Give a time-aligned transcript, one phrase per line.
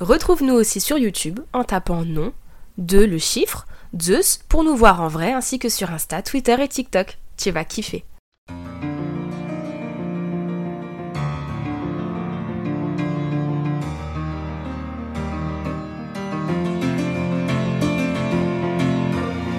[0.00, 2.32] Retrouve-nous aussi sur YouTube en tapant nom,
[2.76, 3.66] de le chiffre,
[4.00, 7.18] Zeus pour nous voir en vrai ainsi que sur Insta, Twitter et TikTok.
[7.36, 8.04] Tu vas kiffer.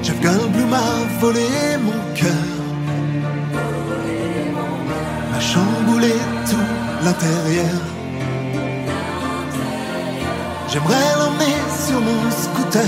[0.01, 0.21] Jeff
[1.19, 1.47] volé
[1.81, 2.31] mon cœur,
[5.31, 6.13] m'a chamboulé
[6.49, 7.98] tout l'intérieur.
[10.71, 11.55] J'aimerais l'emmener
[11.87, 12.83] sur mon scooter,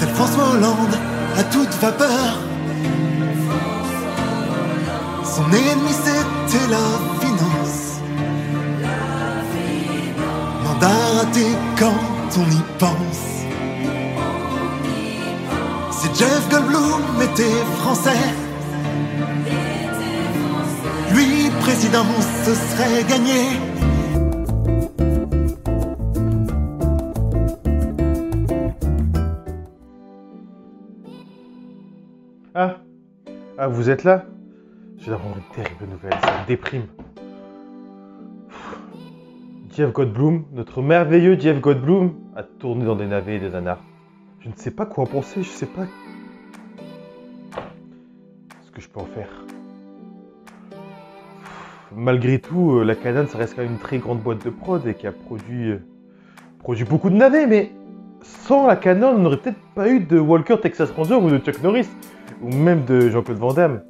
[0.00, 0.98] tel François Hollande
[1.38, 2.40] à toute vapeur.
[5.24, 6.86] Son ennemi c'était la
[7.20, 8.00] finance.
[10.64, 11.46] Mandat raté
[11.78, 13.26] quand on y pense.
[15.92, 18.18] Si Jeff Goldblum était français,
[21.12, 22.06] lui président,
[22.44, 23.60] ce serait gagné.
[33.66, 34.26] Ah, vous êtes là?
[34.96, 36.86] Je vais d'apprendre une terrible nouvelle, ça me déprime.
[39.74, 43.82] Jeff Goldblum, notre merveilleux Jeff Goldblum, a tourné dans des navets et des anards.
[44.38, 45.82] Je ne sais pas quoi en penser, je sais pas
[48.64, 49.30] ce que je peux en faire.
[51.92, 54.86] Malgré tout, euh, la Canon, ça reste quand même une très grande boîte de prod
[54.86, 55.84] et qui a produit, euh,
[56.60, 57.72] produit beaucoup de navets, mais
[58.22, 61.60] sans la Canon, on n'aurait peut-être pas eu de Walker Texas Ranger ou de Chuck
[61.64, 61.88] Norris,
[62.42, 63.82] ou même de Jean-Claude Van Damme.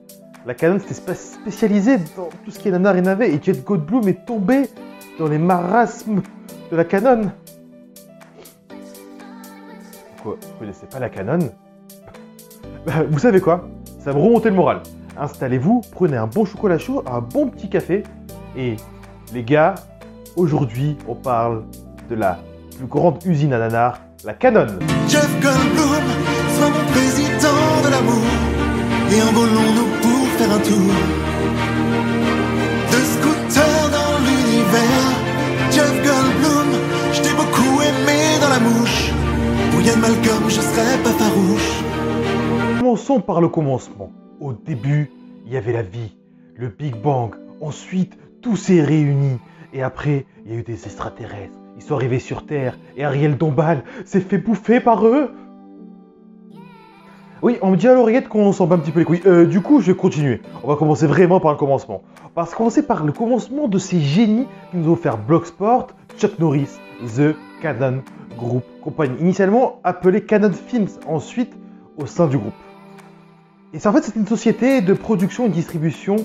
[0.47, 3.64] La Canon c'était spé- spécialisé dans tout ce qui est nanar et navet, et Jet
[3.64, 4.62] Goldblum est tombé
[5.19, 6.22] dans les marasmes
[6.70, 7.30] de la Canon.
[10.22, 11.38] Quoi Vous connaissez pas la Canon
[12.86, 13.69] Bah, Vous savez quoi?
[13.98, 14.83] Ça me remontait le moral.
[15.19, 18.05] Installez-vous, prenez un bon chocolat chaud, un bon petit café,
[18.56, 18.77] et
[19.33, 19.75] les gars,
[20.36, 21.64] aujourd'hui on parle
[22.08, 22.38] de la
[22.77, 24.66] plus grande usine à nanar, la Canon.
[25.08, 25.28] Jeff
[29.12, 30.93] Et envolons-nous pour faire un tour.
[32.93, 35.06] De scooter dans l'univers.
[35.71, 36.71] Jeff Goldblum,
[37.12, 39.12] je t'ai beaucoup aimé dans la mouche.
[39.71, 41.83] Pour Yann Malcolm, je serais pas farouche.
[42.78, 44.11] Commençons par le commencement.
[44.41, 45.11] Au début,
[45.47, 46.16] il y avait la vie,
[46.56, 47.34] le Big Bang.
[47.61, 49.39] Ensuite, tout s'est réuni.
[49.72, 51.59] Et après, il y a eu des extraterrestres.
[51.77, 52.78] Ils sont arrivés sur Terre.
[52.97, 55.31] Et Ariel Dombal s'est fait bouffer par eux.
[57.42, 59.22] Oui, on me dit à l'oreillette qu'on s'en bat un petit peu les couilles.
[59.26, 60.41] Euh, du coup, je vais continuer.
[60.62, 62.02] On va commencer vraiment par le commencement.
[62.34, 65.88] On va commencer par le commencement de ces génies qui nous ont offert Blocksport,
[66.19, 66.70] Chuck Norris,
[67.16, 68.02] The Canon
[68.38, 69.16] Group Company.
[69.20, 71.52] Initialement appelée Canon Films, ensuite
[71.98, 72.54] au sein du groupe.
[73.74, 76.16] Et en fait c'est une société de production et distribution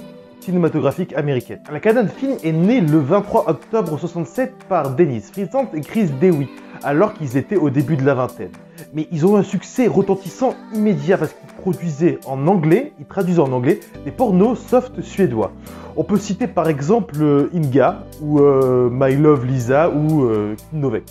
[0.42, 1.60] cinématographique américaine.
[1.72, 6.48] La Canon Film est née le 23 octobre 67 par Dennis Friesland et Chris Dewey,
[6.84, 8.52] alors qu'ils étaient au début de la vingtaine.
[8.94, 13.42] Mais ils ont eu un succès retentissant immédiat parce qu'ils produisaient en anglais, ils traduisaient
[13.42, 15.52] en anglais des pornos soft suédois.
[15.96, 21.04] On peut citer par exemple euh, Inga ou euh, My Love Lisa ou euh, Novek.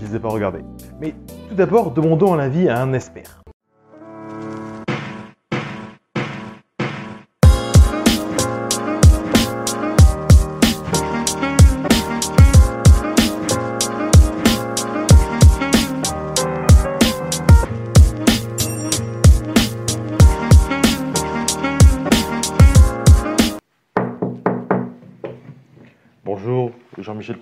[0.00, 0.60] Je les ai pas regardés.
[1.00, 1.14] Mais
[1.48, 3.42] tout d'abord, demandons un avis à un expert.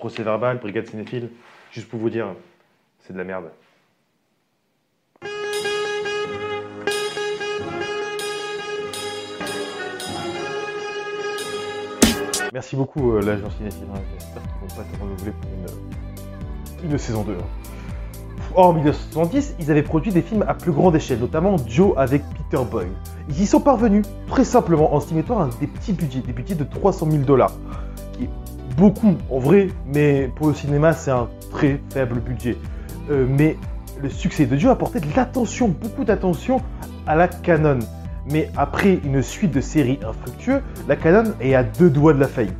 [0.05, 1.31] Procès Verbal, Brigade Cinéphile.
[1.71, 2.27] Juste pour vous dire,
[2.99, 3.45] c'est de la merde.
[12.53, 13.87] Merci beaucoup, euh, l'agent cinéphile.
[13.95, 13.99] hein.
[14.13, 17.33] J'espère qu'ils vont pas te renouveler pour une, une saison 2.
[17.33, 17.37] hein.
[18.53, 22.63] En 1970, ils avaient produit des films à plus grande échelle, notamment Joe avec Peter
[22.63, 22.91] Boyle.
[23.27, 26.63] Ils y sont parvenus très simplement en mettant à des petits budgets, des budgets de
[26.63, 27.53] 300 000 dollars,
[28.77, 32.57] beaucoup en vrai, mais pour le cinéma, c'est un très faible budget.
[33.09, 33.57] Euh, mais
[34.01, 36.61] le succès de Joe a apporté de l'attention, beaucoup d'attention
[37.07, 37.79] à la Canon.
[38.31, 42.27] Mais après une suite de séries infructueuses, la Canon est à deux doigts de la
[42.27, 42.55] faillite.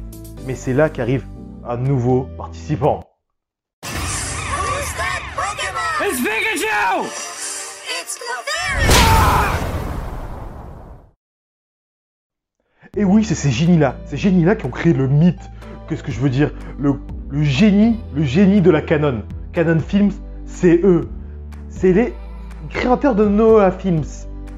[0.45, 1.25] Mais c'est là qu'arrive
[1.67, 3.03] un nouveau participant.
[6.01, 7.07] It's Pikachu!
[8.01, 9.25] It's Clefairy!
[12.97, 15.41] Et oui, c'est ces génies-là, ces génies-là qui ont créé le mythe.
[15.87, 16.51] Qu'est-ce que je veux dire?
[16.79, 16.95] Le,
[17.43, 19.21] génie, le génie de la Canon.
[19.53, 20.11] Canon Films,
[20.45, 21.09] c'est eux.
[21.69, 22.13] C'est les
[22.69, 24.03] créateurs de Noah Films,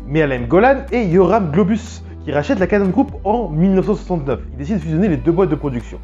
[0.08, 4.40] Mealem Golan et Yoram Globus, qui rachètent la Canon Group en 1969.
[4.52, 6.00] Ils décident de fusionner les deux boîtes de production.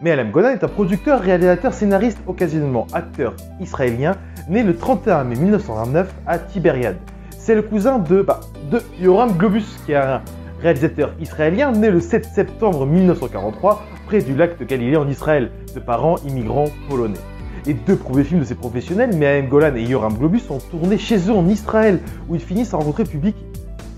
[0.00, 4.14] Mehalem Golan est un producteur, réalisateur, scénariste, occasionnellement acteur israélien,
[4.48, 6.96] né le 31 mai 1929 à Tibériade.
[7.30, 8.40] C'est le cousin de, bah,
[8.70, 10.20] de Yoram Globus, qui est un
[10.60, 15.80] réalisateur israélien né le 7 septembre 1943 près du lac de Galilée en Israël, de
[15.80, 17.18] parents immigrants polonais.
[17.66, 21.28] Les deux premiers films de ces professionnels, Mehalem Golan et Yoram Globus, sont tournés chez
[21.28, 23.36] eux en Israël, où ils finissent à rencontrer public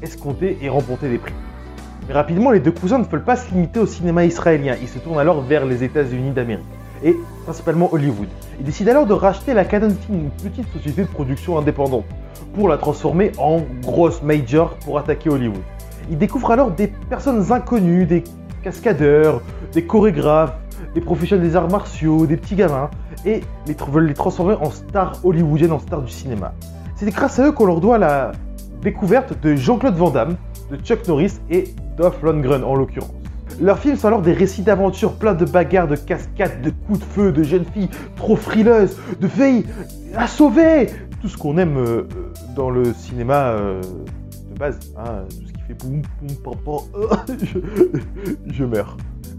[0.02, 1.32] escompté et remporter des prix.
[2.08, 4.74] Mais rapidement, les deux cousins ne veulent pas se limiter au cinéma israélien.
[4.82, 6.64] Ils se tournent alors vers les États-Unis d'Amérique,
[7.04, 7.14] et
[7.44, 8.26] principalement Hollywood.
[8.58, 12.06] Ils décident alors de racheter la Canon Film, une petite société de production indépendante,
[12.56, 15.62] pour la transformer en grosse major pour attaquer Hollywood.
[16.10, 18.24] Ils découvrent alors des personnes inconnues, des
[18.62, 19.42] cascadeurs,
[19.72, 20.56] des chorégraphes,
[20.94, 22.90] des professionnels des arts martiaux, des petits gamins,
[23.24, 26.52] et les veulent les transformer en stars hollywoodiennes, en stars du cinéma.
[26.96, 28.32] C'est grâce à eux qu'on leur doit la
[28.82, 30.36] découverte de Jean-Claude Van Damme,
[30.70, 31.64] de Chuck Norris et
[31.96, 33.10] Dolph Lundgren en l'occurrence.
[33.60, 37.04] Leurs films sont alors des récits d'aventure pleins de bagarres, de cascades, de coups de
[37.04, 39.66] feu, de jeunes filles trop frileuses, de filles
[40.16, 40.86] à sauver
[41.20, 42.08] Tout ce qu'on aime euh,
[42.56, 43.82] dans le cinéma euh,
[44.50, 45.24] de base, hein,
[45.70, 46.78] fait boum, boum, pam,
[48.52, 48.96] je, meurs.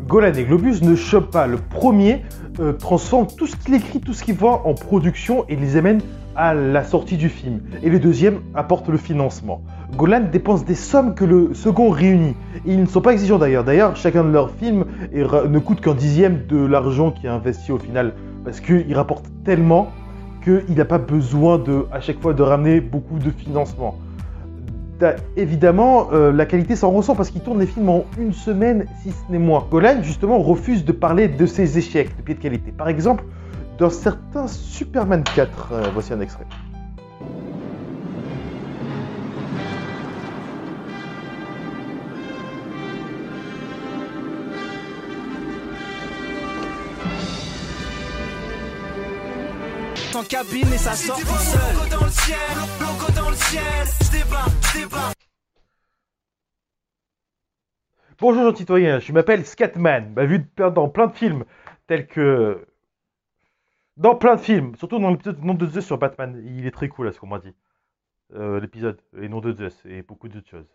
[0.08, 1.48] Golan et Globus ne chopent pas.
[1.48, 2.22] Le premier
[2.60, 6.02] euh, transforme tout ce qu'il écrit, tout ce qu'il voit en production et les amène
[6.36, 7.62] à la sortie du film.
[7.84, 9.62] Et le deuxième apporte le financement.
[9.98, 12.36] Golan dépense des sommes que le second réunit.
[12.66, 13.64] Et ils ne sont pas exigeants d'ailleurs.
[13.64, 17.78] D'ailleurs, chacun de leurs films ne coûte qu'un dixième de l'argent qui est investi au
[17.78, 18.14] final.
[18.44, 19.90] Parce qu'il rapporte tellement
[20.44, 21.62] qu'il n'a pas besoin
[21.92, 24.00] à chaque fois de ramener beaucoup de financement.
[25.02, 28.86] T'as- Évidemment, euh, la qualité s'en ressent parce qu'il tourne les films en une semaine,
[29.02, 29.66] si ce n'est moins.
[29.72, 32.72] Golan, justement, refuse de parler de ses échecs de pied de qualité.
[32.72, 33.24] Par exemple,
[33.80, 36.46] dans certains Superman 4, euh, voici un extrait.
[50.24, 51.62] Cabine et ça sort tout seul.
[54.14, 55.12] Débat.
[58.20, 60.14] Bonjour, jean citoyen, je m'appelle Scatman.
[60.14, 61.44] Bah, vu dans plein de films,
[61.88, 62.66] tels que.
[63.98, 66.42] Dans plein de films, surtout dans l'épisode Nom de Zeus sur Batman.
[66.46, 67.54] Il est très cool, à ce qu'on m'a dit.
[68.36, 70.70] Euh, L'épisode, et Nom de Zeus, et beaucoup d'autres choses.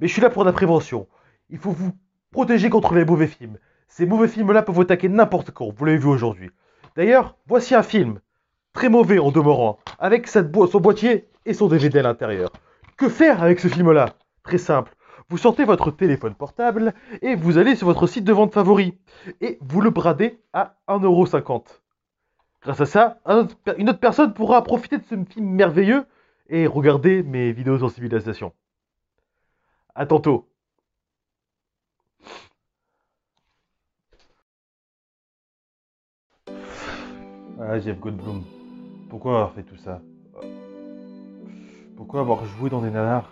[0.00, 1.06] Mais je suis là pour la prévention.
[1.50, 1.92] Il faut vous
[2.30, 3.58] protéger contre les mauvais films.
[3.88, 6.50] Ces mauvais films-là peuvent vous attaquer n'importe quand, vous l'avez vu aujourd'hui.
[6.96, 8.20] D'ailleurs, voici un film,
[8.72, 12.50] très mauvais en demeurant, avec son boîtier et son DVD à l'intérieur.
[12.96, 14.10] Que faire avec ce film-là?
[14.42, 14.94] Très simple.
[15.28, 18.98] Vous sortez votre téléphone portable et vous allez sur votre site de vente favori
[19.40, 21.62] et vous le bradez à 1,50€.
[22.62, 23.18] Grâce à ça,
[23.78, 26.04] une autre personne pourra profiter de ce film merveilleux
[26.48, 28.52] et regarder mes vidéos sur civilisation.
[29.94, 30.48] À tantôt.
[37.58, 37.96] Ah, Jeff.
[39.12, 40.00] Pourquoi avoir fait tout ça
[41.98, 43.30] Pourquoi avoir joué dans des nanars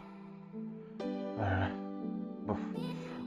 [2.46, 2.58] bof.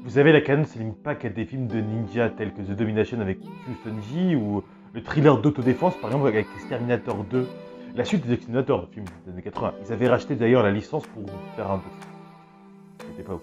[0.04, 2.76] Vous savez, la canon se limite pas qu'à des films de ninja tels que The
[2.76, 3.98] Domination avec Houston
[4.36, 4.62] ou
[4.94, 7.48] le thriller d'autodéfense par exemple avec Exterminator 2.
[7.96, 9.74] La suite des Exterminator, le film des années 80.
[9.88, 11.24] Ils avaient racheté d'ailleurs la licence pour
[11.56, 11.84] faire un 2.
[13.00, 13.40] C'était pas.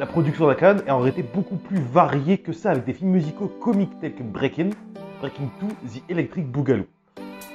[0.00, 2.94] La production de la canon est en réalité beaucoup plus variée que ça avec des
[2.94, 4.70] films musicaux comiques tels que Breaking,
[5.20, 6.86] Breaking 2, The Electric Boogaloo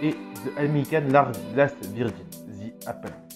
[0.01, 2.27] et The American Lar- Last Virgin,
[2.59, 3.28] The Apple.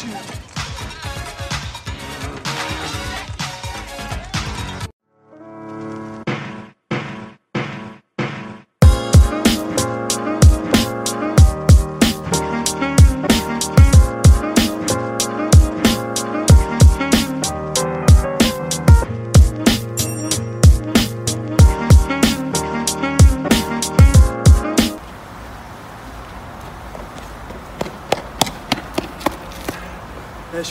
[0.00, 0.29] shoot.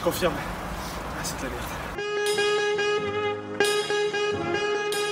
[0.09, 0.33] Confirme.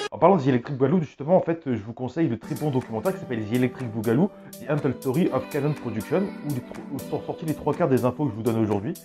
[0.09, 3.13] En parlant de Electric Boogaloo, justement, en fait, je vous conseille le très bon documentaire
[3.13, 7.45] qui s'appelle The Electric Boogaloo, The Untold Story of Canon Production, où, où sont sortis
[7.45, 8.95] les trois quarts des infos que je vous donne aujourd'hui.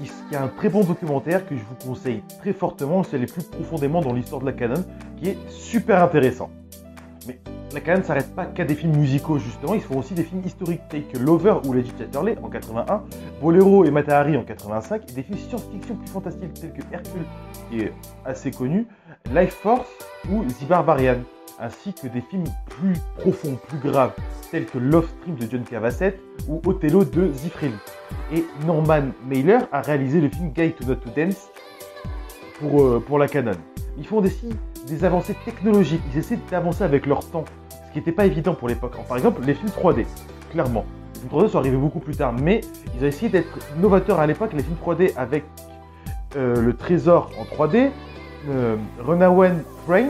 [0.00, 3.26] Il y a un très bon documentaire que je vous conseille très fortement, c'est aller
[3.26, 4.86] plus profondément dans l'histoire de la Canon,
[5.18, 6.48] qui est super intéressant.
[7.28, 7.38] Mais
[7.72, 10.42] la Canon ne s'arrête pas qu'à des films musicaux, justement, ils font aussi des films
[10.44, 10.82] historiques.
[10.88, 13.02] Tels que Lover ou Legit Chatterley en 81,
[13.40, 17.24] Bolero et Matahari en 85, et des films science-fiction plus fantastiques tels que Hercule,
[17.68, 17.92] qui est
[18.24, 18.86] assez connu,
[19.32, 19.88] Life Force
[20.30, 21.18] ou The Barbarian,
[21.58, 24.12] ainsi que des films plus profonds, plus graves,
[24.50, 27.74] tels que Love Stream de John Cavassett ou Othello de Zifrelli.
[28.32, 31.48] Et Norman Mailer a réalisé le film Guide to Not to Dance
[32.60, 33.52] pour, euh, pour la Canon.
[33.98, 34.50] Ils font aussi
[34.86, 38.68] des avancées technologiques, ils essaient d'avancer avec leur temps, ce qui n'était pas évident pour
[38.68, 38.92] l'époque.
[39.08, 40.06] Par exemple, les films 3D,
[40.50, 40.84] clairement.
[41.14, 42.60] Les films 3D sont arrivés beaucoup plus tard, mais
[42.96, 45.44] ils ont essayé d'être novateurs à l'époque, les films 3D avec
[46.36, 47.90] euh, le trésor en 3D,
[48.48, 49.52] euh, Runaway
[49.86, 50.06] Train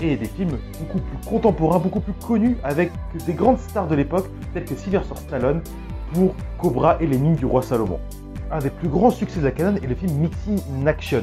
[0.00, 2.90] et des films beaucoup plus contemporains, beaucoup plus connus avec
[3.26, 5.62] des grandes stars de l'époque telles que Sylvester Stallone
[6.12, 8.00] pour Cobra et les mines du roi Salomon.
[8.52, 11.22] Un des plus grands succès de la Canon est le film Mixing in Action,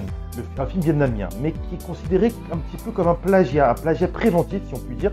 [0.58, 4.08] un film vietnamien, mais qui est considéré un petit peu comme un plagiat, un plagiat
[4.08, 5.12] préventif si on peut dire,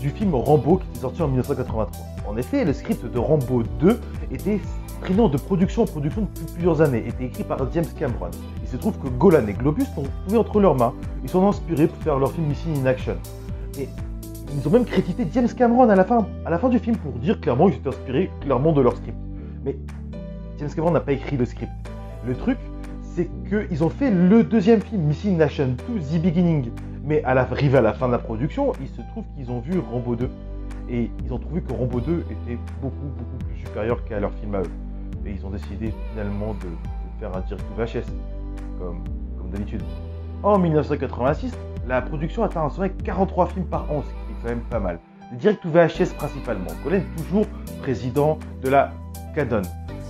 [0.00, 1.90] du film Rambo qui est sorti en 1983.
[2.26, 4.60] En effet, le script de Rambo 2 était
[5.02, 8.30] traînant de production en production depuis plusieurs années, était écrit par James Cameron.
[8.62, 10.94] Il se trouve que Golan et Globus l'ont trouvé entre leurs mains.
[11.22, 13.16] Ils sont inspirés pour faire leur film Missing in Action.
[13.78, 13.90] Et
[14.56, 17.12] ils ont même crédité James Cameron à la fin, à la fin du film pour
[17.12, 19.18] dire clairement qu'ils étaient inspirés clairement de leur script.
[19.66, 19.76] Mais
[20.62, 21.72] James Cameron n'a pas écrit le script.
[22.24, 22.56] Le truc,
[23.02, 26.70] c'est qu'ils ont fait le deuxième film, Missing in Action to the Beginning.
[27.02, 29.58] Mais à la, arrivé à la fin de la production, il se trouve qu'ils ont
[29.58, 30.30] vu Rambo 2.
[30.88, 34.54] Et ils ont trouvé que Rambo 2 était beaucoup, beaucoup plus supérieur qu'à leur film
[34.54, 34.70] à eux.
[35.26, 36.68] Et ils ont décidé finalement de,
[37.18, 38.12] faire un direct VHS,
[38.78, 39.02] comme,
[39.50, 39.82] d'habitude.
[40.44, 41.52] En 1986,
[41.88, 44.64] la production atteint un sommet de 43 films par an, ce qui est quand même
[44.70, 45.00] pas mal.
[45.32, 46.70] Direct VHS principalement.
[46.84, 47.46] Colin toujours
[47.80, 48.92] président de la
[49.34, 49.62] Canon.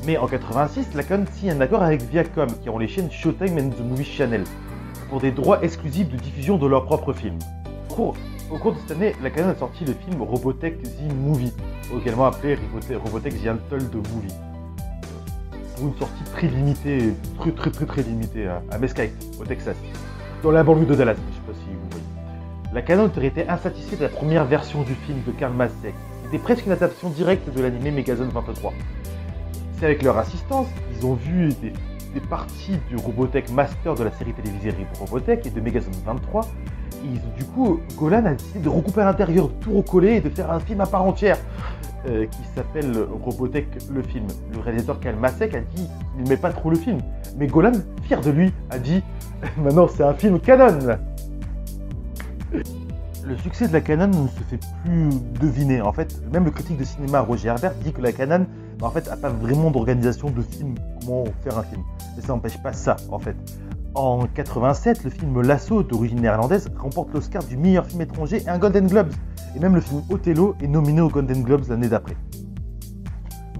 [0.04, 3.56] Mais en 86, la Canon signe un accord avec Viacom, qui ont les chaînes Showtime
[3.56, 4.42] and The Movie Channel,
[5.08, 7.38] pour des droits exclusifs de diffusion de leurs propres films.
[7.88, 7.94] Au
[8.58, 11.52] cours, de cette année, la Canon a sorti le film Robotech The Movie,
[12.00, 12.58] également appelé
[13.04, 14.34] Robotech, The Untold Movie.
[15.76, 19.76] Pour une sortie très limitée, très très très très limitée à, Mesquite, au Texas,
[20.42, 22.04] dans la banlieue de Dallas, je sais pas si vous voyez.
[22.74, 26.26] La Canon aurait été insatisfaite de la première version du film de Karl Masek, qui
[26.28, 28.72] était presque une adaptation directe de l'animé Megazone 23.
[29.82, 31.72] C'est avec leur assistance qu'ils ont vu des,
[32.30, 36.42] parties du Robotech Master de la série télévisée Robotech et de Megazone 23.
[36.42, 40.20] Et ils- du coup, Golan a décidé de recouper à l'intérieur, de tout recoller et
[40.20, 41.36] de faire un film à part entière
[42.06, 44.28] euh, qui s'appelle Robotech le film.
[44.54, 46.98] Le réalisateur Karl Masek a dit qu'il n'aimait pas trop le film.
[47.36, 47.72] Mais Golan,
[48.04, 49.02] fier de lui, a dit
[49.56, 50.78] maintenant c'est un film canon
[53.24, 55.08] le succès de la Canon ne se fait plus
[55.40, 55.80] deviner.
[55.80, 58.46] En fait, même le critique de cinéma Roger Herbert dit que la Canon,
[58.82, 61.82] en fait, a pas vraiment d'organisation de film, comment faire un film.
[62.16, 63.36] Mais ça n'empêche pas ça, en fait.
[63.94, 68.58] En 87, le film Lasso, d'origine néerlandaise, remporte l'Oscar du meilleur film étranger et un
[68.58, 69.12] Golden Globes.
[69.54, 72.16] Et même le film Othello est nominé aux Golden Globes l'année d'après.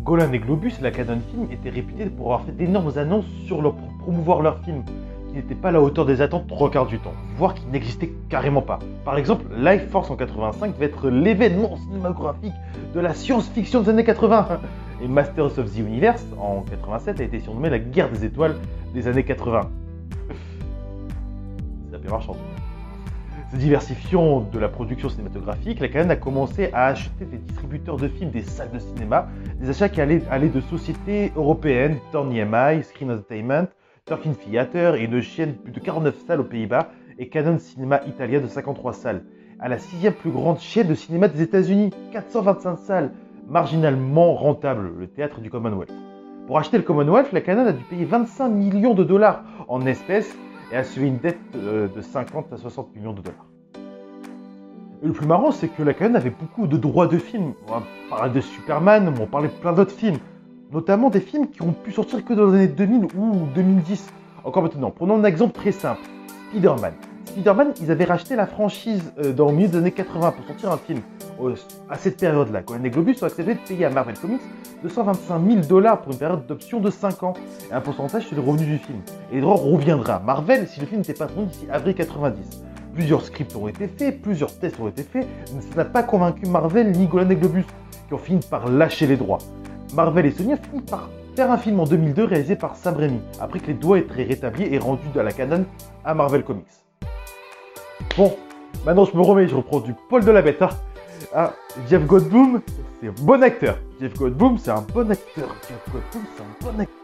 [0.05, 3.75] Golan et Globus, la Canon Film, étaient réputés pour avoir fait d'énormes annonces sur leur,
[4.00, 4.83] promouvoir leur film,
[5.29, 8.11] qui n'étaient pas à la hauteur des attentes trois quarts du temps, voire qui n'existaient
[8.29, 8.81] carrément pas.
[9.05, 12.52] Par exemple, Life Force en 85 devait être l'événement cinématographique
[12.95, 14.61] de la science-fiction des années 80.
[15.02, 18.54] Et Masters of the Universe en 87 a été surnommé la guerre des étoiles
[18.94, 19.62] des années 80.
[21.90, 22.37] Ça bien marchant.
[23.50, 28.06] Se diversifiant de la production cinématographique, la Canon a commencé à acheter des distributeurs de
[28.06, 29.28] films, des salles de cinéma,
[29.61, 33.66] des achats qui allaient, de sociétés européennes, Torn EMI, Screen Entertainment,
[34.06, 38.00] Turkin Theater et une chaîne de plus de 49 salles aux Pays-Bas et Canon Cinéma
[38.06, 39.25] Italia de 53 salles,
[39.59, 43.11] à la sixième plus grande chaîne de cinéma des États-Unis, 425 salles,
[43.52, 45.92] marginalement rentable, le théâtre du Commonwealth.
[46.47, 50.35] Pour acheter le Commonwealth, la Canon a dû payer 25 millions de dollars en espèces
[50.73, 53.47] et assurer une dette euh, de 50 à 60 millions de dollars.
[55.02, 57.52] Et le plus marrant, c'est que la Canon avait beaucoup de droits de films.
[57.68, 60.18] On parlait de Superman, on parlait de plein d'autres films.
[60.73, 64.11] Notamment des films qui ont pu sortir que dans les années 2000 ou 2010.
[64.44, 66.00] Encore maintenant, prenons un exemple très simple.
[66.49, 66.94] Spider-Man.
[67.26, 70.73] Spider-Man, ils avaient racheté la franchise euh, dans le milieu des années 80 pour sortir
[70.73, 71.00] un film
[71.88, 72.62] à cette période-là.
[72.83, 74.41] Les Globus ont accepté de payer à Marvel Comics
[74.83, 77.35] 225 000 dollars pour une période d'option de 5 ans
[77.71, 78.99] et un pourcentage sur les revenus du film.
[79.31, 82.62] Et les droits reviendra à Marvel si le film n'était pas tourné d'ici avril 90.
[82.95, 86.47] Plusieurs scripts ont été faits, plusieurs tests ont été faits, mais ça n'a pas convaincu
[86.47, 87.64] Marvel ni Golan et Globus,
[88.07, 89.38] qui ont fini par lâcher les droits.
[89.95, 93.21] Marvel et Sony ont fini par faire un film en 2002 réalisé par Sam Raimi,
[93.41, 95.64] après que les doigts aient été rétablis et rendus à la canon
[96.05, 96.67] à Marvel Comics.
[98.16, 98.37] Bon,
[98.85, 100.61] maintenant je me remets, je reprends du Paul de la Bête.
[100.62, 100.71] hein.
[101.35, 101.52] Ah,
[101.88, 102.61] Jeff Goldblum,
[103.00, 103.78] c'est un bon acteur.
[104.00, 105.49] Jeff Goldblum, c'est un bon acteur.
[105.69, 106.97] Jeff Goldblum, c'est un bon acteur.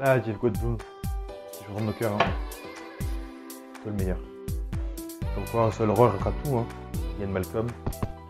[0.00, 0.76] Ah, Jeff Goldblum,
[1.68, 2.12] je rentre nos cœurs.
[2.14, 2.24] Hein.
[3.84, 4.18] C'est le meilleur.
[5.34, 6.56] Comme quoi, un seul rôle fera tout.
[6.58, 6.66] Hein.
[7.20, 7.66] Ian Malcolm,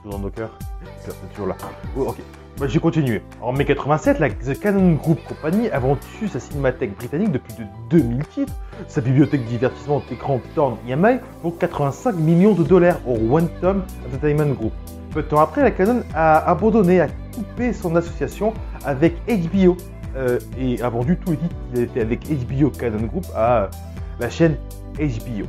[0.02, 0.58] toujours dans nos cœurs.
[1.04, 1.56] C'est toujours là.
[1.97, 2.18] Oh, ok.
[2.58, 3.22] Bah, j'ai continué.
[3.40, 7.54] En mai 87, la The Canon Group Company a vendu sa cinémathèque britannique de plus
[7.54, 8.52] de 2000 titres,
[8.88, 13.16] sa bibliothèque de divertissement d'écran Torn EMI pour 85 millions de dollars au
[13.60, 14.72] Tom Entertainment Group.
[15.12, 18.52] Peu de temps après, la Canon a abandonné, a coupé son association
[18.84, 19.76] avec HBO
[20.16, 23.70] euh, et a vendu tous les titres qu'il était avec HBO Canon Group à
[24.18, 24.56] la chaîne
[24.98, 25.46] HBO.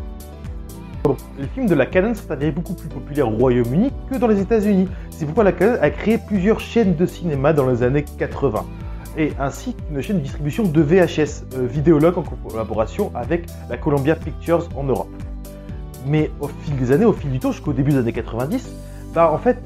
[1.39, 4.41] Les films de la Canon sont avérés beaucoup plus populaires au Royaume-Uni que dans les
[4.41, 4.87] États-Unis.
[5.11, 8.65] C'est pourquoi la Canon a créé plusieurs chaînes de cinéma dans les années 80
[9.17, 14.15] et ainsi qu'une chaîne de distribution de VHS euh, vidéologue en collaboration avec la Columbia
[14.15, 15.09] Pictures en Europe.
[16.05, 18.71] Mais au fil des années, au fil du temps, jusqu'au début des années 90,
[19.13, 19.57] bah en fait,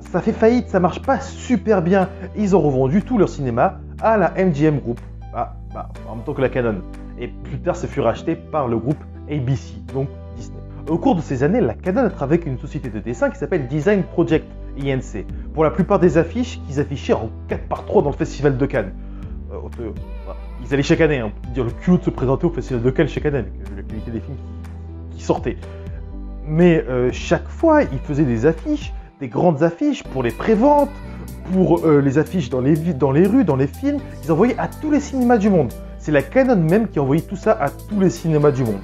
[0.00, 2.08] ça fait faillite, ça marche pas super bien.
[2.36, 5.00] Ils ont revendu tout leur cinéma à la MGM Group,
[5.32, 6.80] bah, bah, en même temps que la Canon.
[7.18, 10.08] Et plus tard, ça fut racheté par le groupe ABC, donc.
[10.88, 13.38] Au cours de ces années, la Canon a travaillé avec une société de dessin qui
[13.38, 14.44] s'appelle Design Project,
[14.76, 15.24] INC,
[15.54, 18.66] pour la plupart des affiches qu'ils affichaient en 4 par 3 dans le festival de
[18.66, 18.92] Cannes.
[19.52, 19.90] Euh,
[20.64, 23.06] ils allaient chaque année, hein, dire le culot de se présenter au festival de Cannes
[23.06, 24.36] chaque année euh, la qualité des films
[25.12, 25.56] qui, sortaient.
[26.48, 30.90] Mais euh, chaque fois, ils faisaient des affiches, des grandes affiches pour les préventes,
[31.52, 33.98] pour les affiches dans les, dans les rues, dans les films.
[34.24, 35.72] Ils envoyaient à tous les cinémas du monde.
[35.98, 38.80] C'est la Canon même qui envoyait tout ça à tous les cinémas du monde.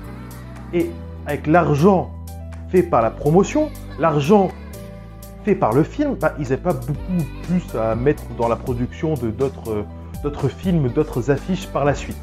[0.73, 0.91] Et
[1.29, 2.11] avec l'argent
[2.71, 4.49] fait par la promotion, l'argent
[5.45, 9.15] fait par le film, bah, ils n'avaient pas beaucoup plus à mettre dans la production
[9.15, 12.17] de d'autres films, d'autres affiches par la suite.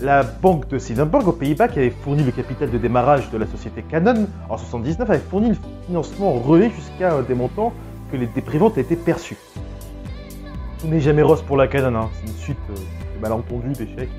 [0.00, 3.46] La banque de Siedenburg aux Pays-Bas, qui avait fourni le capital de démarrage de la
[3.46, 5.56] société Canon en 79, avait fourni le
[5.86, 7.72] financement relais jusqu'à des montants
[8.10, 9.36] que les dépréventes étaient perçus.
[10.80, 12.10] Tout n'est jamais rose pour la Canon, hein.
[12.14, 14.10] c'est une suite euh, de malentendus, d'échecs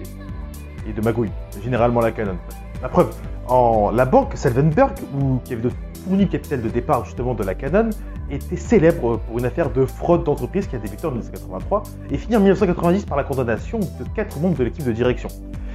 [0.86, 1.32] et, et de magouilles.
[1.64, 2.38] Généralement la Canon.
[2.82, 3.12] La preuve,
[3.50, 7.90] la banque Selvenberg, où, qui avait le capital de départ justement de la Canon,
[8.30, 12.36] était célèbre pour une affaire de fraude d'entreprise qui a débuté en 1983 et fini
[12.36, 15.30] en 1990 par la condamnation de quatre membres de l'équipe de direction.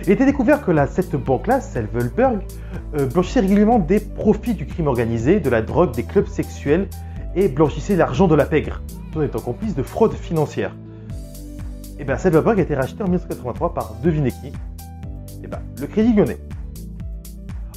[0.04, 2.40] Il était découvert que cette banque-là, Selvenberg,
[2.98, 6.88] euh, blanchissait régulièrement des profits du crime organisé, de la drogue, des clubs sexuels
[7.34, 8.82] et blanchissait l'argent de la pègre,
[9.12, 10.74] tout en étant complice de fraude financière.
[11.98, 14.52] Et bien, Selvenberg a été racheté en 1983 par, devinez qui
[15.42, 16.38] Et ben, le Crédit Lyonnais.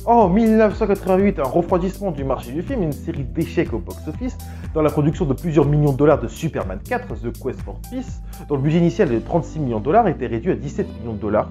[0.08, 4.38] En 1988, un refroidissement du marché du film, une série d'échecs au box-office,
[4.76, 8.22] dans la production de plusieurs millions de dollars de Superman 4, The Quest for Peace,
[8.48, 11.20] dont le budget initial de 36 millions de dollars était réduit à 17 millions de
[11.20, 11.50] dollars,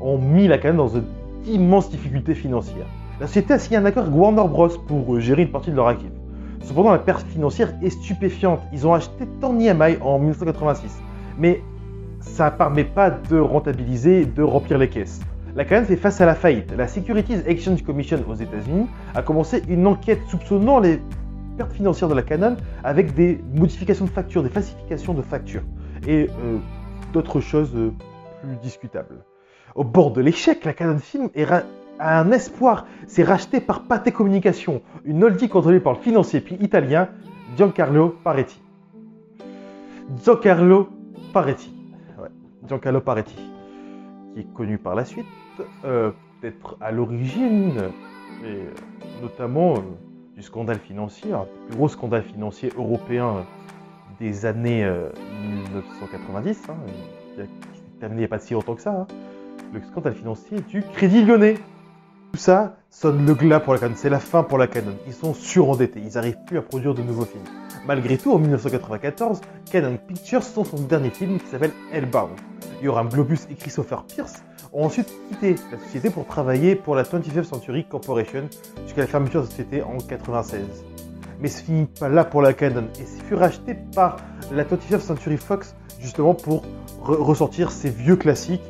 [0.00, 1.00] ont mis la Canon dans
[1.44, 2.86] d'immenses difficultés financières.
[3.20, 4.68] La société a signé un accord avec Warner Bros.
[4.88, 6.08] pour euh, gérer une partie de leur actif.
[6.62, 8.60] Cependant, la perte financière est stupéfiante.
[8.72, 11.02] Ils ont acheté Tony EMI en 1986,
[11.38, 11.60] mais
[12.20, 15.20] ça ne permet pas de rentabiliser, de remplir les caisses.
[15.56, 16.72] La Canon fait face à la faillite.
[16.76, 21.00] La Securities Exchange Commission aux États-Unis a commencé une enquête soupçonnant les
[21.56, 25.64] pertes financières de la Canon avec des modifications de factures, des falsifications de factures
[26.06, 26.58] et euh,
[27.12, 27.92] d'autres choses euh,
[28.42, 29.24] plus discutables.
[29.74, 31.46] Au bord de l'échec, la Canon Film est
[32.00, 32.86] a un espoir.
[33.06, 37.08] C'est racheté par Pathé Communication, une holding contrôlée par le financier puis italien
[37.56, 38.60] Giancarlo Paretti.
[40.24, 40.88] Giancarlo
[41.32, 41.72] Paretti.
[42.66, 43.36] Giancarlo Paretti,
[44.34, 45.26] qui est connu par la suite,
[45.84, 47.90] euh, peut-être à l'origine,
[48.44, 48.70] et euh,
[49.22, 49.80] notamment euh,
[50.34, 53.42] du scandale financier, un des plus gros scandale financier européen euh,
[54.18, 55.10] des années euh,
[55.42, 57.48] 1990, hein, qui s'est
[58.00, 59.06] terminé il n'y a pas si longtemps que ça, hein,
[59.72, 61.56] le scandale financier du Crédit Lyonnais.
[62.32, 64.94] Tout ça sonne le glas pour la Canon, c'est la fin pour la Canon.
[65.06, 67.42] Ils sont surendettés, ils n'arrivent plus à produire de nouveaux films.
[67.86, 72.30] Malgré tout, en 1994, Canon Pictures sort son dernier film qui s'appelle Hellbound.
[72.82, 77.44] Yoram Globus et Christopher Pierce ont ensuite quitté la société pour travailler pour la 25th
[77.44, 78.48] Century Corporation
[78.84, 80.60] jusqu'à la fermeture de la société en 96.
[81.40, 84.16] Mais ce finit pas là pour la Canon et fut racheté par
[84.52, 86.62] la 25th Century Fox justement pour
[87.02, 88.62] re- ressortir ses vieux classiques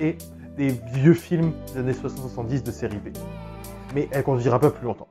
[0.00, 0.16] et
[0.56, 3.16] des vieux films des années 60-70 de série B.
[3.94, 5.08] Mais elle conduira pas plus longtemps.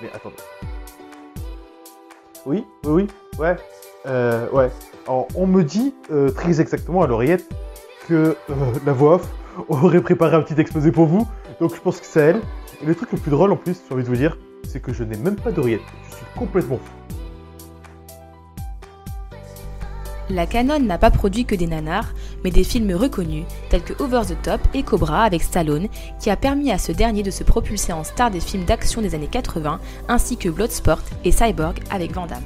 [0.00, 0.36] Mais attendez.
[2.46, 3.06] Oui, oui, oui,
[3.38, 3.56] ouais,
[4.06, 4.70] euh, ouais.
[5.06, 7.48] Alors, on me dit euh, très exactement à l'oreillette
[8.06, 9.28] que euh, la voix off
[9.68, 11.26] aurait préparé un petit exposé pour vous,
[11.60, 12.40] donc je pense que c'est elle.
[12.82, 14.92] Et le truc le plus drôle en plus, j'ai envie de vous dire, c'est que
[14.92, 15.80] je n'ai même pas d'oreillette.
[16.10, 16.92] Je suis complètement fou.
[20.30, 24.22] La Canon n'a pas produit que des nanars, mais des films reconnus tels que Over
[24.26, 25.88] the Top et Cobra avec Stallone,
[26.18, 29.14] qui a permis à ce dernier de se propulser en star des films d'action des
[29.14, 32.42] années 80, ainsi que Bloodsport et Cyborg avec Van Damme.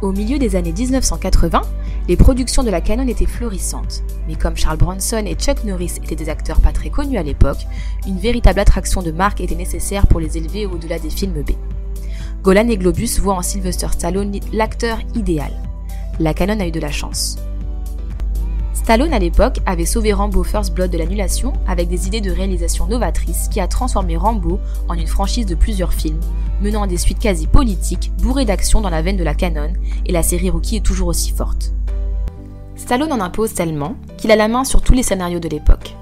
[0.00, 1.60] Au milieu des années 1980,
[2.08, 6.16] les productions de la Canon étaient florissantes, mais comme Charles Bronson et Chuck Norris étaient
[6.16, 7.66] des acteurs pas très connus à l'époque,
[8.06, 11.50] une véritable attraction de marque était nécessaire pour les élever au-delà des films B.
[12.42, 15.52] Golan et Globus voient en Sylvester Stallone l'acteur idéal.
[16.18, 17.36] La Canon a eu de la chance.
[18.72, 22.86] Stallone à l'époque avait sauvé Rambo First Blood de l'annulation avec des idées de réalisation
[22.86, 26.20] novatrices qui a transformé Rambo en une franchise de plusieurs films,
[26.62, 29.74] menant à des suites quasi politiques, bourrées d'action dans la veine de la canon,
[30.06, 31.74] et la série Rookie est toujours aussi forte.
[32.78, 35.94] Stallone en impose tellement qu'il a la main sur tous les scénarios de l'époque.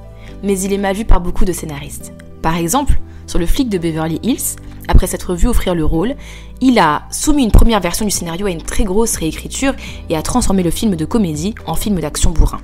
[0.45, 2.13] Mais il est mal vu par beaucoup de scénaristes.
[2.43, 6.15] Par exemple, sur le flic de Beverly Hills, après s'être vu offrir le rôle,
[6.61, 9.75] il a soumis une première version du scénario à une très grosse réécriture
[10.09, 12.61] et a transformé le film de comédie en film d'action bourrin.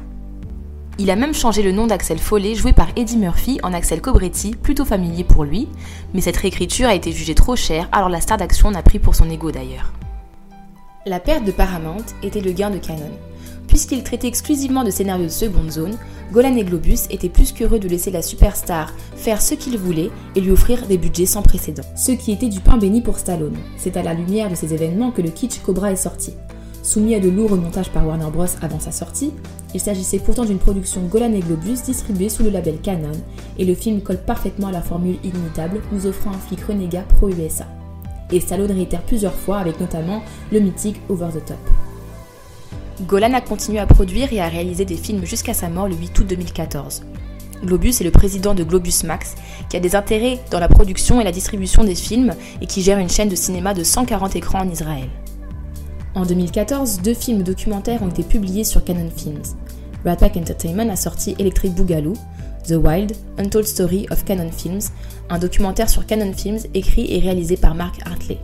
[0.98, 4.54] Il a même changé le nom d'Axel Follet, joué par Eddie Murphy, en Axel Cobretti,
[4.54, 5.68] plutôt familier pour lui,
[6.12, 9.14] mais cette réécriture a été jugée trop chère, alors la star d'action n'a pris pour
[9.14, 9.92] son ego d'ailleurs.
[11.06, 13.10] La perte de Paramount était le gain de Canon.
[13.66, 15.96] Puisqu'il traitait exclusivement de scénarios de seconde zone,
[16.32, 20.40] Golan et Globus étaient plus qu'heureux de laisser la superstar faire ce qu'il voulait et
[20.40, 21.82] lui offrir des budgets sans précédent.
[21.94, 23.56] Ce qui était du pain béni pour Stallone.
[23.76, 26.32] C'est à la lumière de ces événements que le kitsch Cobra est sorti.
[26.82, 28.46] Soumis à de lourds remontages par Warner Bros.
[28.60, 29.32] avant sa sortie,
[29.72, 33.12] il s'agissait pourtant d'une production Golan et Globus distribuée sous le label Canon,
[33.58, 37.66] et le film colle parfaitement à la formule inimitable, nous offrant un flic renégat pro-USA.
[38.32, 41.71] Et Stallone réitère plusieurs fois avec notamment le mythique Over the Top.
[43.06, 46.18] Golan a continué à produire et à réaliser des films jusqu'à sa mort le 8
[46.20, 47.02] août 2014.
[47.64, 49.34] Globus est le président de Globus Max,
[49.68, 52.98] qui a des intérêts dans la production et la distribution des films et qui gère
[52.98, 55.08] une chaîne de cinéma de 140 écrans en Israël.
[56.14, 59.42] En 2014, deux films documentaires ont été publiés sur Canon Films.
[60.04, 62.14] Rat Pack Entertainment a sorti Electric Boogaloo,
[62.68, 64.82] The Wild, Untold Story of Canon Films,
[65.30, 68.38] un documentaire sur Canon Films écrit et réalisé par Mark Hartley.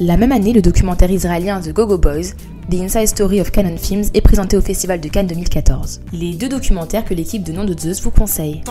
[0.00, 2.32] La même année, le documentaire israélien The Go-Go Boys,
[2.70, 6.00] The Inside Story of Canon Films, est présenté au Festival de Cannes 2014.
[6.14, 8.62] Les deux documentaires que l'équipe de Nom de Zeus vous conseille.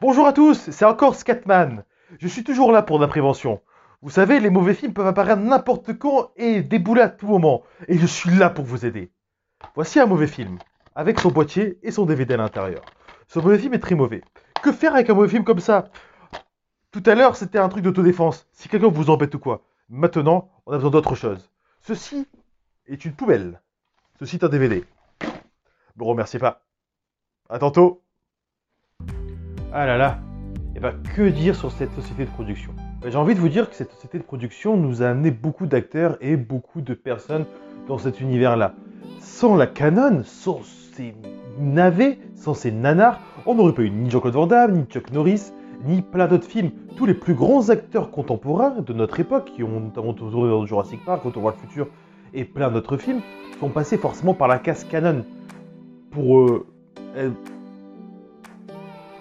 [0.00, 1.84] Bonjour à tous, c'est encore Scatman.
[2.18, 3.60] Je suis toujours là pour la prévention.
[4.02, 7.62] Vous savez, les mauvais films peuvent apparaître n'importe quand et débouler à tout moment.
[7.86, 9.12] Et je suis là pour vous aider.
[9.76, 10.58] Voici un mauvais film,
[10.96, 12.82] avec son boîtier et son DVD à l'intérieur.
[13.26, 14.22] Ce mauvais film est très mauvais.
[14.62, 15.88] Que faire avec un mauvais film comme ça?
[16.92, 18.46] Tout à l'heure, c'était un truc d'autodéfense.
[18.52, 19.62] Si quelqu'un vous embête ou quoi.
[19.88, 21.50] Maintenant, on a besoin d'autre chose.
[21.80, 22.26] Ceci
[22.86, 23.60] est une poubelle.
[24.18, 24.84] Ceci est un DVD.
[25.96, 26.62] Me remerciez pas.
[27.48, 28.02] À tantôt.
[29.72, 30.18] Ah là là.
[30.74, 32.74] Et bah que dire sur cette société de production?
[33.00, 35.66] Bah, J'ai envie de vous dire que cette société de production nous a amené beaucoup
[35.66, 37.46] d'acteurs et beaucoup de personnes
[37.88, 38.74] dans cet univers-là.
[39.20, 40.62] Sans la Canon, sans
[40.94, 41.14] ces
[41.58, 45.52] navets, sans ces nanars, on n'aurait pas eu ni Jean-Claude Van Damme, ni Chuck Norris,
[45.84, 46.70] ni plein d'autres films.
[46.96, 51.04] Tous les plus grands acteurs contemporains de notre époque, qui ont notamment tourné dans Jurassic
[51.04, 51.88] Park, Quand on voit le futur,
[52.34, 53.20] et plein d'autres films,
[53.60, 55.24] sont passés forcément par la case Canon.
[56.10, 56.66] Pour, euh,
[57.16, 57.30] euh,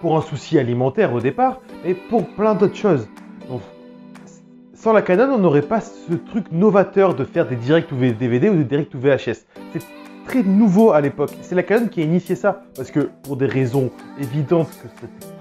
[0.01, 3.07] pour un souci alimentaire au départ, mais pour plein d'autres choses.
[4.73, 8.49] Sans la Canon, on n'aurait pas ce truc novateur de faire des directs ou DVD
[8.49, 9.45] ou des directs ou VHS.
[9.73, 9.81] C'est
[10.25, 11.31] très nouveau à l'époque.
[11.41, 14.87] C'est la Canon qui a initié ça, parce que pour des raisons évidentes que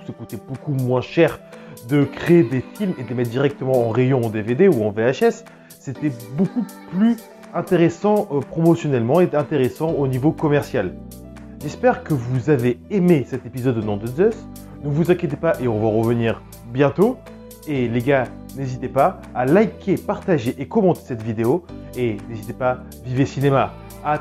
[0.06, 1.40] ça, coûtait beaucoup moins cher
[1.88, 4.90] de créer des films et de les mettre directement en rayon en DVD ou en
[4.90, 7.16] VHS, c'était beaucoup plus
[7.54, 10.94] intéressant euh, promotionnellement et intéressant au niveau commercial.
[11.62, 14.36] J'espère que vous avez aimé cet épisode de Nom de Zeus.
[14.82, 16.42] Ne vous inquiétez pas et on va revenir
[16.72, 17.16] bientôt.
[17.66, 18.24] Et les gars,
[18.56, 21.64] n'hésitez pas à liker, partager et commenter cette vidéo.
[21.96, 23.72] Et n'hésitez pas, vivez cinéma.
[24.04, 24.18] À.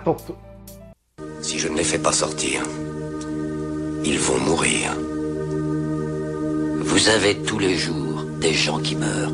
[1.44, 2.64] Si je ne les fais pas sortir,
[4.06, 4.96] ils vont mourir.
[6.80, 9.34] Vous avez tous les jours des gens qui meurent.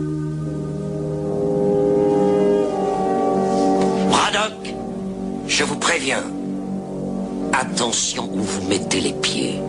[4.10, 4.74] Braddock,
[5.48, 6.24] je vous préviens.
[7.54, 9.62] Attention où vous mettez les pieds.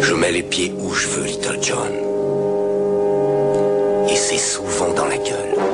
[0.00, 1.92] Je mets les pieds où je veux, Little John.
[4.08, 5.69] Et c'est souvent dans la gueule.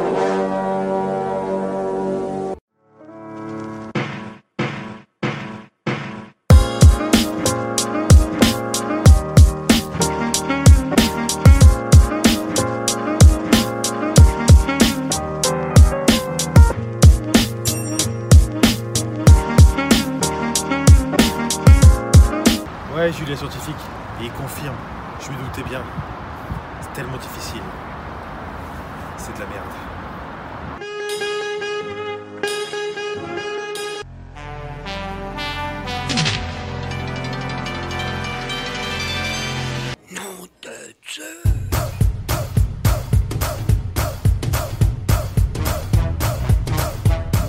[26.81, 27.63] C'est tellement difficile.
[29.19, 29.65] C'est de la merde.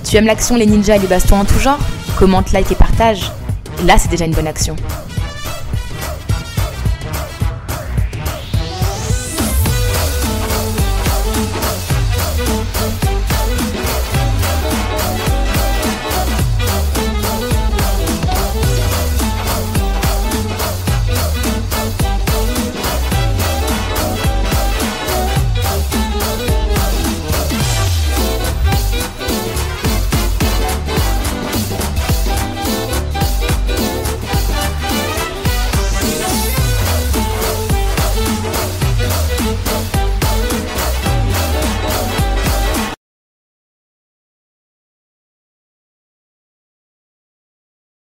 [0.10, 1.78] Tu aimes l'action, les ninjas et les bastons en tout genre?
[2.18, 3.30] Commente, like et partage.
[3.84, 4.76] Là, c'est déjà une bonne action.